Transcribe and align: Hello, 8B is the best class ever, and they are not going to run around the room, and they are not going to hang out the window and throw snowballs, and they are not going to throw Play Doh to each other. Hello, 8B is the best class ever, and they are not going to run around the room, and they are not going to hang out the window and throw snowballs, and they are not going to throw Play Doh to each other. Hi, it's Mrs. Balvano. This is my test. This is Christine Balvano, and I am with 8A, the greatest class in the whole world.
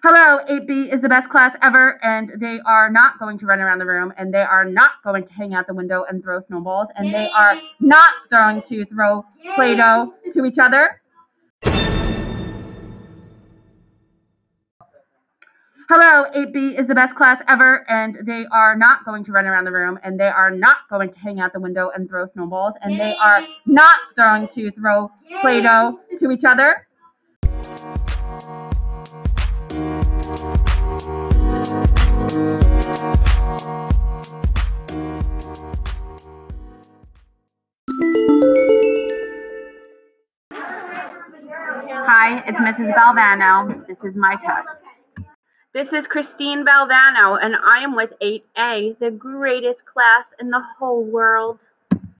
Hello, 0.00 0.38
8B 0.48 0.94
is 0.94 1.02
the 1.02 1.08
best 1.08 1.28
class 1.28 1.56
ever, 1.60 1.98
and 2.04 2.30
they 2.40 2.60
are 2.64 2.88
not 2.88 3.18
going 3.18 3.36
to 3.38 3.46
run 3.46 3.58
around 3.58 3.80
the 3.80 3.86
room, 3.86 4.12
and 4.16 4.32
they 4.32 4.42
are 4.42 4.64
not 4.64 4.90
going 5.02 5.26
to 5.26 5.32
hang 5.32 5.54
out 5.54 5.66
the 5.66 5.74
window 5.74 6.04
and 6.08 6.22
throw 6.22 6.38
snowballs, 6.40 6.86
and 6.94 7.12
they 7.12 7.28
are 7.30 7.56
not 7.80 8.08
going 8.30 8.62
to 8.62 8.84
throw 8.84 9.24
Play 9.56 9.74
Doh 9.74 10.14
to 10.34 10.44
each 10.44 10.58
other. 10.58 11.00
Hello, 15.88 16.30
8B 16.36 16.78
is 16.78 16.86
the 16.86 16.94
best 16.94 17.16
class 17.16 17.42
ever, 17.48 17.84
and 17.90 18.18
they 18.24 18.44
are 18.52 18.76
not 18.76 19.04
going 19.04 19.24
to 19.24 19.32
run 19.32 19.46
around 19.46 19.64
the 19.64 19.72
room, 19.72 19.98
and 20.04 20.20
they 20.20 20.28
are 20.28 20.52
not 20.52 20.76
going 20.88 21.10
to 21.10 21.18
hang 21.18 21.40
out 21.40 21.52
the 21.52 21.60
window 21.60 21.90
and 21.92 22.08
throw 22.08 22.24
snowballs, 22.26 22.74
and 22.82 23.00
they 23.00 23.16
are 23.16 23.44
not 23.66 23.96
going 24.16 24.46
to 24.48 24.70
throw 24.70 25.10
Play 25.40 25.60
Doh 25.60 25.98
to 26.20 26.30
each 26.30 26.44
other. 26.44 26.87
Hi, 42.10 42.42
it's 42.46 42.58
Mrs. 42.58 42.94
Balvano. 42.94 43.86
This 43.86 43.98
is 44.02 44.16
my 44.16 44.34
test. 44.36 44.80
This 45.74 45.92
is 45.92 46.06
Christine 46.06 46.64
Balvano, 46.64 47.38
and 47.38 47.54
I 47.54 47.80
am 47.80 47.94
with 47.94 48.14
8A, 48.22 48.98
the 48.98 49.10
greatest 49.10 49.84
class 49.84 50.30
in 50.40 50.48
the 50.48 50.62
whole 50.78 51.04
world. 51.04 51.58